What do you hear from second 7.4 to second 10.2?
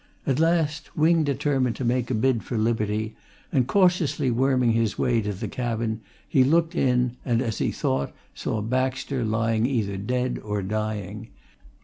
he thought, saw Baxter lying either